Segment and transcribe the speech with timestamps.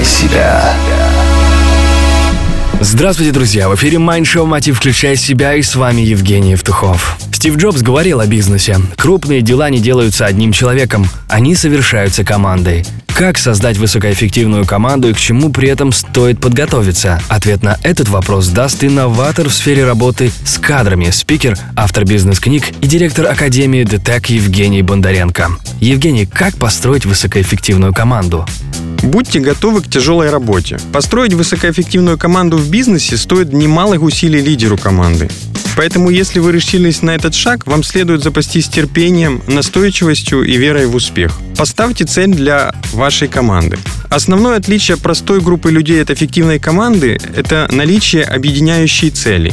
[0.00, 0.74] Включай себя.
[2.80, 3.68] Здравствуйте, друзья!
[3.68, 4.78] В эфире Mind Show «Мотив.
[4.78, 7.18] Включай себя» и с вами Евгений Евтухов.
[7.32, 8.78] Стив Джобс говорил о бизнесе.
[8.96, 12.86] Крупные дела не делаются одним человеком, они совершаются командой.
[13.08, 17.20] Как создать высокоэффективную команду и к чему при этом стоит подготовиться?
[17.28, 22.86] Ответ на этот вопрос даст инноватор в сфере работы с кадрами, спикер, автор бизнес-книг и
[22.86, 25.50] директор Академии ДТЭК Евгений Бондаренко.
[25.80, 28.46] Евгений, как построить высокоэффективную команду?
[29.10, 30.78] Будьте готовы к тяжелой работе.
[30.92, 35.28] Построить высокоэффективную команду в бизнесе стоит немалых усилий лидеру команды.
[35.76, 40.94] Поэтому, если вы решились на этот шаг, вам следует запастись терпением, настойчивостью и верой в
[40.94, 41.32] успех.
[41.56, 43.78] Поставьте цель для вашей команды.
[44.10, 49.52] Основное отличие простой группы людей от эффективной команды– это наличие объединяющей цели.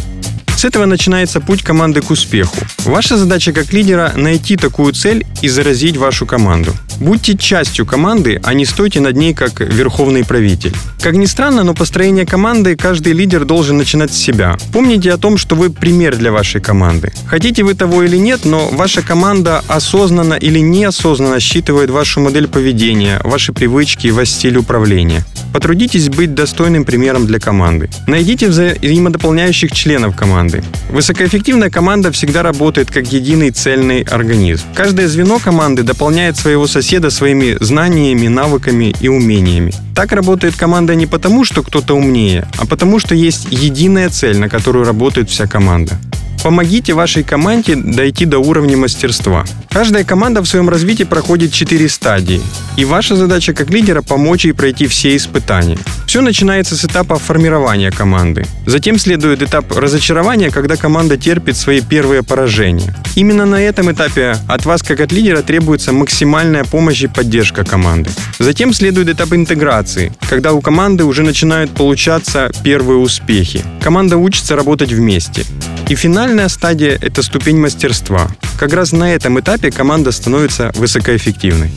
[0.56, 2.58] С этого начинается путь команды к успеху.
[2.86, 6.76] Ваша задача как лидера– найти такую цель и заразить вашу команду.
[7.00, 10.74] Будьте частью команды, а не стойте над ней как верховный правитель.
[11.00, 14.58] Как ни странно, но построение команды каждый лидер должен начинать с себя.
[14.74, 17.14] Помните о том, что вы пример для вашей команды.
[17.28, 23.22] Хотите вы того или нет, но ваша команда осознанно или неосознанно считывает вашу модель поведения,
[23.24, 25.24] ваши привычки, ваш стиль управления.
[25.54, 27.90] Потрудитесь быть достойным примером для команды.
[28.08, 30.64] Найдите взаимодополняющих членов команды.
[30.90, 34.64] Высокоэффективная команда всегда работает как единый цельный организм.
[34.76, 39.74] Каждое звено команды дополняет своего соседа своими знаниями, навыками и умениями.
[39.96, 44.48] Так работает команда не потому, что кто-то умнее, а потому, что есть единая цель, на
[44.48, 46.00] которую работает вся команда.
[46.44, 49.44] Помогите вашей команде дойти до уровня мастерства.
[49.70, 52.42] Каждая команда в своем развитии проходит 4 стадии,
[52.78, 55.78] и ваша задача как лидера помочь ей пройти все испытания.
[56.08, 58.46] Все начинается с этапа формирования команды.
[58.66, 62.96] Затем следует этап разочарования, когда команда терпит свои первые поражения.
[63.16, 68.10] Именно на этом этапе от вас как от лидера требуется максимальная помощь и поддержка команды.
[68.40, 73.62] Затем следует этап интеграции, когда у команды уже начинают получаться первые успехи.
[73.82, 75.44] Команда учится работать вместе.
[75.90, 78.30] И финальная стадия– это ступень мастерства.
[78.58, 81.72] Как раз на этом этапе команда становится высокоэффективной.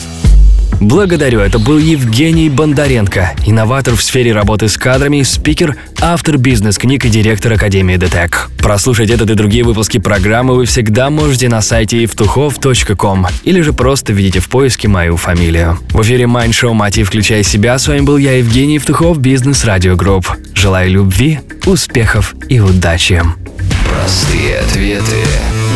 [0.80, 7.10] Благодарю, это был Евгений Бондаренко, инноватор в сфере работы с кадрами, спикер, автор бизнес-книг и
[7.10, 8.50] директор Академии ДТЭК.
[8.58, 14.14] Прослушать этот и другие выпуски программы вы всегда можете на сайте евтухов.com или же просто
[14.14, 15.78] введите в поиске мою фамилию.
[15.90, 17.08] В эфире Mind Show «Мотив.
[17.08, 17.78] Включай себя».
[17.78, 20.30] С вами был я, Евгений Евтухов, Business Radio Group.
[20.54, 23.22] Желаю любви, успехов и удачи.
[23.86, 25.24] Простые ответы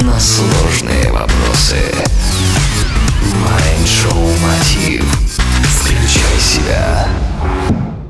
[0.03, 1.77] на сложные вопросы.
[3.85, 5.14] Майншоу Мотив.